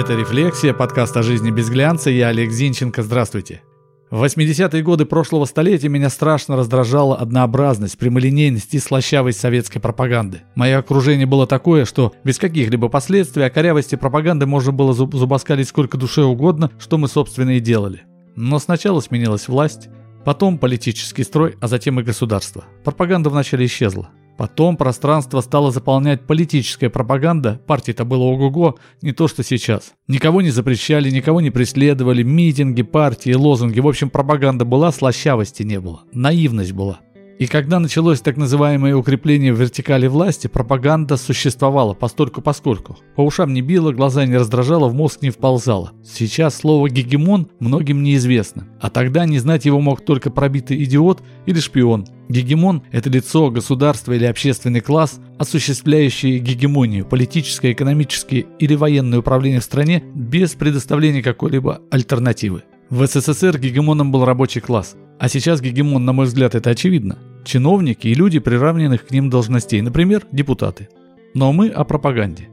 Это 0.00 0.14
«Рефлексия», 0.14 0.72
подкаст 0.72 1.16
о 1.16 1.22
жизни 1.24 1.50
без 1.50 1.68
глянца. 1.68 2.10
Я 2.10 2.28
Олег 2.28 2.52
Зинченко. 2.52 3.02
Здравствуйте. 3.02 3.62
В 4.08 4.22
80-е 4.22 4.82
годы 4.82 5.04
прошлого 5.04 5.44
столетия 5.46 5.88
меня 5.88 6.08
страшно 6.10 6.56
раздражала 6.56 7.16
однообразность, 7.16 7.98
прямолинейность 7.98 8.72
и 8.72 8.78
слащавость 8.78 9.40
советской 9.40 9.80
пропаганды. 9.80 10.42
Мое 10.54 10.78
окружение 10.78 11.26
было 11.26 11.46
такое, 11.46 11.84
что 11.84 12.12
без 12.22 12.38
каких-либо 12.38 12.88
последствий 12.88 13.42
о 13.42 13.50
корявости 13.50 13.96
пропаганды 13.96 14.46
можно 14.46 14.70
было 14.70 14.92
зубоскалить 14.92 15.68
сколько 15.68 15.98
душе 15.98 16.22
угодно, 16.22 16.70
что 16.78 16.96
мы, 16.96 17.08
собственно, 17.08 17.50
и 17.56 17.60
делали. 17.60 18.02
Но 18.36 18.60
сначала 18.60 19.00
сменилась 19.00 19.48
власть, 19.48 19.88
потом 20.24 20.58
политический 20.58 21.24
строй, 21.24 21.56
а 21.60 21.66
затем 21.66 21.98
и 21.98 22.04
государство. 22.04 22.64
Пропаганда 22.84 23.28
вначале 23.28 23.66
исчезла. 23.66 24.10
Потом 24.40 24.78
пространство 24.78 25.42
стало 25.42 25.70
заполнять 25.70 26.26
политическая 26.26 26.88
пропаганда, 26.88 27.60
партий-то 27.66 28.06
было 28.06 28.22
ого-го, 28.22 28.78
не 29.02 29.12
то 29.12 29.28
что 29.28 29.42
сейчас. 29.42 29.92
Никого 30.08 30.40
не 30.40 30.48
запрещали, 30.48 31.10
никого 31.10 31.42
не 31.42 31.50
преследовали, 31.50 32.22
митинги, 32.22 32.80
партии, 32.80 33.34
лозунги, 33.34 33.80
в 33.80 33.86
общем 33.86 34.08
пропаганда 34.08 34.64
была, 34.64 34.92
слащавости 34.92 35.62
не 35.62 35.78
было, 35.78 36.04
наивность 36.14 36.72
была. 36.72 37.00
И 37.40 37.46
когда 37.46 37.80
началось 37.80 38.20
так 38.20 38.36
называемое 38.36 38.94
укрепление 38.94 39.54
вертикали 39.54 40.06
власти, 40.08 40.46
пропаганда 40.46 41.16
существовала 41.16 41.94
постольку 41.94 42.42
поскольку. 42.42 42.98
По 43.16 43.22
ушам 43.22 43.54
не 43.54 43.62
било, 43.62 43.92
глаза 43.92 44.26
не 44.26 44.36
раздражало, 44.36 44.88
в 44.88 44.94
мозг 44.94 45.22
не 45.22 45.30
вползало. 45.30 45.92
Сейчас 46.04 46.54
слово 46.54 46.90
«гегемон» 46.90 47.48
многим 47.58 48.02
неизвестно. 48.02 48.68
А 48.78 48.90
тогда 48.90 49.24
не 49.24 49.38
знать 49.38 49.64
его 49.64 49.80
мог 49.80 50.04
только 50.04 50.28
пробитый 50.30 50.84
идиот 50.84 51.22
или 51.46 51.60
шпион. 51.60 52.06
Гегемон– 52.28 52.82
это 52.92 53.08
лицо, 53.08 53.50
государство 53.50 54.12
или 54.12 54.26
общественный 54.26 54.82
класс, 54.82 55.18
осуществляющий 55.38 56.40
гегемонию, 56.40 57.06
политическое, 57.06 57.72
экономическое 57.72 58.44
или 58.58 58.74
военное 58.74 59.20
управление 59.20 59.60
в 59.60 59.64
стране 59.64 60.04
без 60.14 60.50
предоставления 60.50 61.22
какой-либо 61.22 61.80
альтернативы. 61.90 62.64
В 62.90 63.06
СССР 63.06 63.58
гегемоном 63.58 64.12
был 64.12 64.26
рабочий 64.26 64.60
класс, 64.60 64.94
а 65.18 65.30
сейчас 65.30 65.62
гегемон, 65.62 66.04
на 66.04 66.12
мой 66.12 66.26
взгляд, 66.26 66.54
это 66.54 66.68
очевидно. 66.68 67.18
Чиновники 67.44 68.08
и 68.08 68.14
люди, 68.14 68.38
приравненных 68.38 69.06
к 69.06 69.10
ним 69.10 69.30
должностей, 69.30 69.80
например, 69.80 70.26
депутаты. 70.32 70.88
Но 71.34 71.52
мы 71.52 71.68
о 71.68 71.84
пропаганде. 71.84 72.48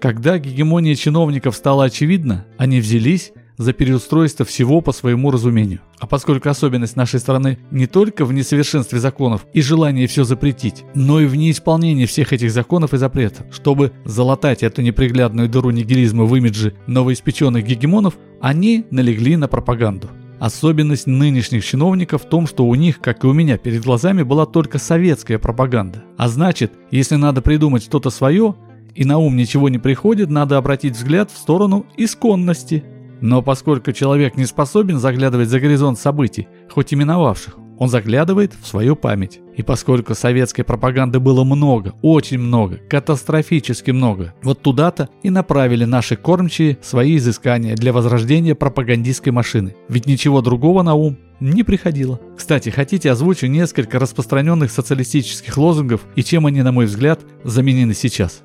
Когда 0.00 0.38
гегемония 0.38 0.94
чиновников 0.94 1.56
стала 1.56 1.84
очевидна, 1.84 2.46
они 2.56 2.80
взялись 2.80 3.32
за 3.56 3.72
переустройство 3.72 4.46
всего 4.46 4.80
по 4.80 4.92
своему 4.92 5.30
разумению. 5.30 5.80
А 5.98 6.06
поскольку 6.06 6.48
особенность 6.48 6.94
нашей 6.94 7.18
страны 7.18 7.58
не 7.72 7.86
только 7.86 8.24
в 8.24 8.32
несовершенстве 8.32 9.00
законов 9.00 9.46
и 9.52 9.60
желании 9.60 10.06
все 10.06 10.22
запретить, 10.22 10.84
но 10.94 11.20
и 11.20 11.26
в 11.26 11.34
неисполнении 11.34 12.06
всех 12.06 12.32
этих 12.32 12.52
законов 12.52 12.94
и 12.94 12.98
запретов, 12.98 13.46
чтобы 13.50 13.92
залатать 14.04 14.62
эту 14.62 14.82
неприглядную 14.82 15.48
дыру 15.48 15.70
нигилизма 15.70 16.24
в 16.24 16.36
имидже 16.36 16.74
новоиспеченных 16.86 17.64
гегемонов, 17.64 18.16
они 18.40 18.86
налегли 18.92 19.36
на 19.36 19.48
пропаганду. 19.48 20.08
Особенность 20.40 21.06
нынешних 21.06 21.64
чиновников 21.64 22.22
в 22.22 22.28
том, 22.28 22.46
что 22.46 22.66
у 22.66 22.74
них, 22.74 23.00
как 23.00 23.24
и 23.24 23.26
у 23.26 23.32
меня, 23.32 23.58
перед 23.58 23.84
глазами 23.84 24.22
была 24.22 24.46
только 24.46 24.78
советская 24.78 25.38
пропаганда. 25.38 26.04
А 26.16 26.28
значит, 26.28 26.72
если 26.90 27.16
надо 27.16 27.42
придумать 27.42 27.82
что-то 27.82 28.10
свое, 28.10 28.54
и 28.94 29.04
на 29.04 29.18
ум 29.18 29.36
ничего 29.36 29.68
не 29.68 29.78
приходит, 29.78 30.30
надо 30.30 30.56
обратить 30.56 30.96
взгляд 30.96 31.30
в 31.30 31.36
сторону 31.36 31.86
исконности– 31.96 32.84
но 33.20 33.42
поскольку 33.42 33.92
человек 33.92 34.36
не 34.36 34.46
способен 34.46 34.98
заглядывать 34.98 35.48
за 35.48 35.60
горизонт 35.60 35.98
событий, 35.98 36.48
хоть 36.70 36.92
и 36.92 36.96
миновавших, 36.96 37.56
он 37.78 37.88
заглядывает 37.88 38.52
в 38.60 38.66
свою 38.66 38.96
память. 38.96 39.40
И 39.56 39.62
поскольку 39.62 40.14
советской 40.14 40.62
пропаганды 40.62 41.20
было 41.20 41.44
много, 41.44 41.94
очень 42.02 42.38
много, 42.38 42.78
катастрофически 42.88 43.90
много, 43.90 44.34
вот 44.42 44.62
туда-то 44.62 45.08
и 45.22 45.30
направили 45.30 45.84
наши 45.84 46.16
кормчие 46.16 46.78
свои 46.82 47.16
изыскания 47.16 47.74
для 47.74 47.92
возрождения 47.92 48.54
пропагандистской 48.54 49.32
машины. 49.32 49.74
Ведь 49.88 50.06
ничего 50.06 50.40
другого 50.40 50.82
на 50.82 50.94
ум 50.94 51.18
не 51.40 51.62
приходило. 51.62 52.20
Кстати, 52.36 52.70
хотите 52.70 53.10
озвучу 53.10 53.46
несколько 53.46 53.98
распространенных 53.98 54.70
социалистических 54.70 55.56
лозунгов 55.56 56.02
и 56.16 56.22
чем 56.22 56.46
они, 56.46 56.62
на 56.62 56.72
мой 56.72 56.86
взгляд, 56.86 57.20
заменены 57.44 57.94
сейчас? 57.94 58.42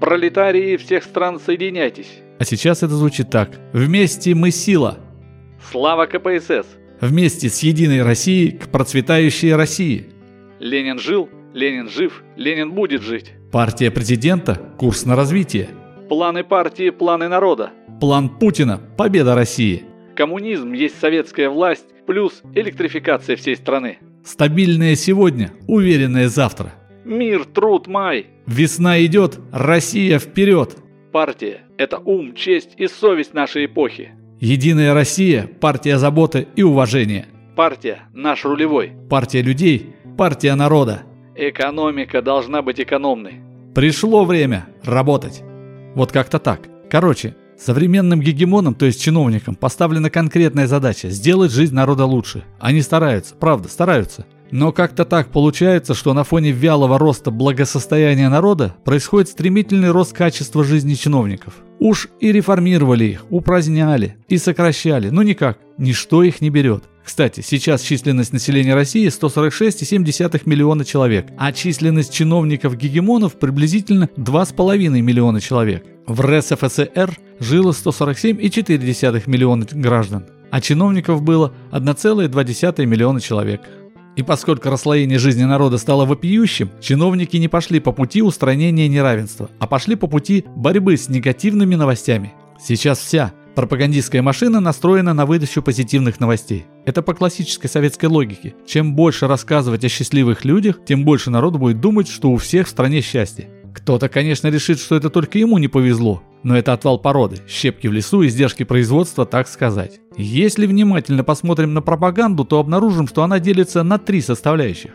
Пролетарии 0.00 0.76
всех 0.76 1.04
стран 1.04 1.38
соединяйтесь. 1.44 2.08
А 2.38 2.44
сейчас 2.44 2.82
это 2.82 2.94
звучит 2.94 3.30
так. 3.30 3.50
Вместе 3.72 4.34
мы 4.34 4.50
сила. 4.50 4.98
Слава 5.70 6.06
КПСС. 6.06 6.79
Вместе 7.00 7.48
с 7.48 7.60
единой 7.62 8.02
Россией 8.02 8.50
к 8.52 8.68
процветающей 8.68 9.54
России. 9.54 10.08
Ленин 10.58 10.98
жил, 10.98 11.30
Ленин 11.54 11.88
жив, 11.88 12.22
Ленин 12.36 12.72
будет 12.72 13.02
жить. 13.02 13.32
Партия 13.50 13.90
президента– 13.90 14.60
курс 14.78 15.06
на 15.06 15.16
развитие. 15.16 15.70
Планы 16.10 16.44
партии, 16.44 16.90
планы 16.90 17.28
народа. 17.28 17.70
План 18.00 18.28
Путина– 18.28 18.80
победа 18.98 19.34
России. 19.34 19.84
Коммунизм 20.14 20.72
есть 20.72 21.00
советская 21.00 21.48
власть, 21.48 21.86
плюс 22.06 22.42
электрификация 22.54 23.36
всей 23.36 23.56
страны. 23.56 23.98
Стабильное 24.22 24.94
сегодня, 24.94 25.52
уверенное 25.66 26.28
завтра. 26.28 26.74
Мир, 27.06 27.46
труд, 27.46 27.86
май. 27.86 28.26
Весна 28.46 29.02
идет, 29.02 29.38
Россия 29.52 30.18
вперед. 30.18 30.76
Партия– 31.12 31.62
это 31.78 31.98
ум, 31.98 32.34
честь 32.34 32.74
и 32.76 32.86
совесть 32.86 33.32
нашей 33.32 33.64
эпохи. 33.64 34.10
Единая 34.40 34.94
Россия– 34.94 35.50
партия 35.60 35.98
заботы 35.98 36.48
и 36.56 36.62
уважения. 36.62 37.26
Партия– 37.56 38.04
наш 38.14 38.46
рулевой. 38.46 38.92
Партия 39.10 39.42
людей– 39.42 39.94
партия 40.16 40.54
народа. 40.54 41.02
Экономика 41.34 42.22
должна 42.22 42.62
быть 42.62 42.80
экономной. 42.80 43.42
Пришло 43.74 44.24
время 44.24 44.66
работать. 44.82 45.42
Вот 45.94 46.10
как-то 46.10 46.38
так. 46.38 46.70
Короче, 46.88 47.36
современным 47.58 48.22
гегемонам, 48.22 48.74
то 48.74 48.86
есть 48.86 49.02
чиновникам, 49.02 49.56
поставлена 49.56 50.08
конкретная 50.08 50.66
задача– 50.66 51.08
сделать 51.10 51.52
жизнь 51.52 51.74
народа 51.74 52.06
лучше. 52.06 52.42
Они 52.58 52.80
стараются, 52.80 53.34
правда, 53.34 53.68
стараются– 53.68 54.24
но 54.50 54.72
как-то 54.72 55.04
так 55.04 55.30
получается, 55.30 55.94
что 55.94 56.14
на 56.14 56.24
фоне 56.24 56.50
вялого 56.50 56.98
роста 56.98 57.30
благосостояния 57.30 58.28
народа 58.28 58.74
происходит 58.84 59.28
стремительный 59.28 59.90
рост 59.90 60.12
качества 60.12 60.64
жизни 60.64 60.94
чиновников. 60.94 61.54
Уж 61.78 62.08
и 62.20 62.30
реформировали 62.32 63.04
их, 63.04 63.24
упраздняли 63.30 64.16
и 64.28 64.36
сокращали, 64.38 65.10
но 65.10 65.22
никак, 65.22 65.58
ничто 65.78 66.22
их 66.22 66.40
не 66.40 66.50
берет. 66.50 66.84
Кстати, 67.02 67.40
сейчас 67.40 67.82
численность 67.82 68.32
населения 68.32 68.74
России 68.74 69.08
146,7 69.08 70.42
миллиона 70.44 70.84
человек, 70.84 71.26
а 71.38 71.52
численность 71.52 72.12
чиновников-гегемонов 72.12 73.38
приблизительно 73.38 74.08
2,5 74.16 75.00
миллиона 75.00 75.40
человек. 75.40 75.84
В 76.06 76.20
РСФСР 76.20 77.18
жило 77.40 77.72
147,4 77.72 79.22
миллиона 79.26 79.66
граждан, 79.72 80.26
а 80.50 80.60
чиновников 80.60 81.22
было 81.22 81.52
1,2 81.72 82.86
миллиона 82.86 83.20
человек. 83.20 83.62
И 84.16 84.22
поскольку 84.22 84.70
расслоение 84.70 85.18
жизни 85.18 85.44
народа 85.44 85.78
стало 85.78 86.04
вопиющим, 86.04 86.70
чиновники 86.80 87.36
не 87.36 87.48
пошли 87.48 87.80
по 87.80 87.92
пути 87.92 88.22
устранения 88.22 88.88
неравенства, 88.88 89.50
а 89.58 89.66
пошли 89.66 89.94
по 89.94 90.06
пути 90.06 90.44
борьбы 90.56 90.96
с 90.96 91.08
негативными 91.08 91.74
новостями. 91.74 92.34
Сейчас 92.60 92.98
вся 92.98 93.32
пропагандистская 93.54 94.22
машина 94.22 94.60
настроена 94.60 95.14
на 95.14 95.26
выдачу 95.26 95.62
позитивных 95.62 96.20
новостей. 96.20 96.66
Это 96.86 97.02
по 97.02 97.14
классической 97.14 97.68
советской 97.68 98.06
логике. 98.06 98.54
Чем 98.66 98.94
больше 98.94 99.26
рассказывать 99.26 99.84
о 99.84 99.88
счастливых 99.88 100.44
людях, 100.44 100.80
тем 100.86 101.04
больше 101.04 101.30
народ 101.30 101.56
будет 101.56 101.80
думать, 101.80 102.08
что 102.08 102.30
у 102.30 102.36
всех 102.36 102.66
в 102.66 102.70
стране 102.70 103.00
счастье. 103.00 103.48
Кто-то, 103.82 104.08
конечно, 104.08 104.48
решит, 104.48 104.78
что 104.78 104.96
это 104.96 105.10
только 105.10 105.38
ему 105.38 105.58
не 105.58 105.68
повезло, 105.68 106.22
но 106.42 106.56
это 106.56 106.72
отвал 106.72 106.98
породы, 106.98 107.38
щепки 107.48 107.86
в 107.86 107.92
лесу, 107.92 108.24
издержки 108.26 108.62
производства, 108.62 109.26
так 109.26 109.48
сказать. 109.48 110.00
Если 110.16 110.66
внимательно 110.66 111.24
посмотрим 111.24 111.74
на 111.74 111.82
пропаганду, 111.82 112.44
то 112.44 112.58
обнаружим, 112.58 113.08
что 113.08 113.22
она 113.22 113.38
делится 113.38 113.82
на 113.82 113.98
три 113.98 114.20
составляющих. 114.20 114.92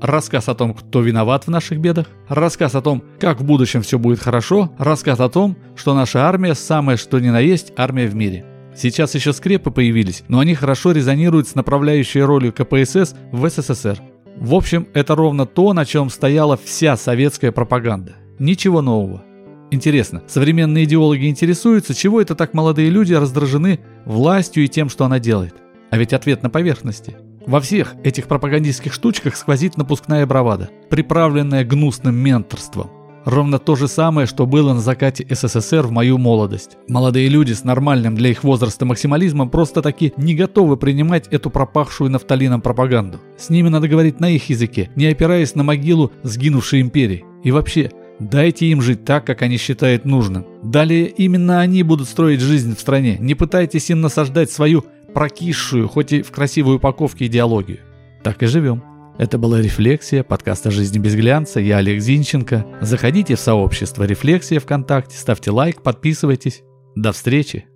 Рассказ 0.00 0.48
о 0.48 0.54
том, 0.54 0.74
кто 0.74 1.00
виноват 1.00 1.46
в 1.46 1.50
наших 1.50 1.80
бедах, 1.80 2.06
рассказ 2.28 2.76
о 2.76 2.82
том, 2.82 3.02
как 3.18 3.40
в 3.40 3.44
будущем 3.44 3.82
все 3.82 3.98
будет 3.98 4.20
хорошо, 4.20 4.72
рассказ 4.78 5.18
о 5.18 5.28
том, 5.28 5.56
что 5.74 5.94
наша 5.94 6.28
армия 6.28 6.54
самая 6.54 6.96
что 6.96 7.18
ни 7.18 7.30
на 7.30 7.40
есть 7.40 7.72
армия 7.76 8.06
в 8.06 8.14
мире. 8.14 8.44
Сейчас 8.76 9.16
еще 9.16 9.32
скрепы 9.32 9.72
появились, 9.72 10.22
но 10.28 10.38
они 10.38 10.54
хорошо 10.54 10.92
резонируют 10.92 11.48
с 11.48 11.56
направляющей 11.56 12.22
ролью 12.22 12.52
КПСС 12.52 13.16
в 13.32 13.48
СССР. 13.48 14.00
В 14.36 14.54
общем, 14.54 14.86
это 14.94 15.16
ровно 15.16 15.46
то, 15.46 15.72
на 15.72 15.84
чем 15.84 16.10
стояла 16.10 16.56
вся 16.56 16.96
советская 16.96 17.50
пропаганда. 17.50 18.14
Ничего 18.38 18.82
нового. 18.82 19.24
Интересно, 19.70 20.22
современные 20.26 20.84
идеологи 20.84 21.26
интересуются, 21.26 21.94
чего 21.94 22.20
это 22.20 22.34
так 22.34 22.54
молодые 22.54 22.88
люди 22.88 23.12
раздражены 23.12 23.80
властью 24.06 24.64
и 24.64 24.68
тем, 24.68 24.88
что 24.88 25.04
она 25.04 25.18
делает? 25.18 25.54
А 25.90 25.98
ведь 25.98 26.12
ответ 26.12 26.42
на 26.42 26.50
поверхности. 26.50 27.16
Во 27.46 27.60
всех 27.60 27.94
этих 28.04 28.28
пропагандистских 28.28 28.92
штучках 28.92 29.36
сквозит 29.36 29.76
напускная 29.76 30.26
бравада, 30.26 30.70
приправленная 30.90 31.64
гнусным 31.64 32.14
менторством. 32.14 32.90
Ровно 33.24 33.58
то 33.58 33.76
же 33.76 33.88
самое, 33.88 34.26
что 34.26 34.46
было 34.46 34.72
на 34.72 34.80
закате 34.80 35.26
СССР 35.28 35.86
в 35.86 35.90
мою 35.90 36.16
молодость. 36.16 36.78
Молодые 36.88 37.28
люди 37.28 37.52
с 37.52 37.62
нормальным 37.62 38.14
для 38.14 38.30
их 38.30 38.42
возраста 38.42 38.86
максимализмом 38.86 39.50
просто 39.50 39.82
таки 39.82 40.14
не 40.16 40.34
готовы 40.34 40.78
принимать 40.78 41.26
эту 41.28 41.50
пропахшую 41.50 42.10
нафталином 42.10 42.62
пропаганду. 42.62 43.20
С 43.36 43.50
ними 43.50 43.68
надо 43.68 43.86
говорить 43.86 44.20
на 44.20 44.30
их 44.30 44.48
языке, 44.48 44.90
не 44.96 45.06
опираясь 45.06 45.54
на 45.54 45.62
могилу 45.62 46.10
сгинувшей 46.22 46.80
империи. 46.80 47.24
И 47.44 47.50
вообще, 47.50 47.90
Дайте 48.20 48.66
им 48.66 48.82
жить 48.82 49.04
так, 49.04 49.24
как 49.24 49.42
они 49.42 49.56
считают 49.56 50.04
нужным. 50.04 50.46
Далее 50.62 51.06
именно 51.06 51.60
они 51.60 51.82
будут 51.82 52.08
строить 52.08 52.40
жизнь 52.40 52.74
в 52.74 52.80
стране. 52.80 53.16
Не 53.20 53.34
пытайтесь 53.34 53.90
им 53.90 54.00
насаждать 54.00 54.50
свою 54.50 54.84
прокисшую, 55.14 55.88
хоть 55.88 56.12
и 56.12 56.22
в 56.22 56.30
красивой 56.30 56.76
упаковке 56.76 57.26
идеологию. 57.26 57.78
Так 58.22 58.42
и 58.42 58.46
живем. 58.46 58.82
Это 59.18 59.36
была 59.36 59.60
«Рефлексия», 59.60 60.22
подкаст 60.22 60.66
о 60.66 60.70
жизни 60.70 60.98
без 60.98 61.16
глянца. 61.16 61.58
Я 61.58 61.78
Олег 61.78 62.00
Зинченко. 62.00 62.66
Заходите 62.80 63.34
в 63.34 63.40
сообщество 63.40 64.04
«Рефлексия» 64.04 64.60
ВКонтакте, 64.60 65.16
ставьте 65.16 65.50
лайк, 65.50 65.82
подписывайтесь. 65.82 66.62
До 66.94 67.12
встречи! 67.12 67.66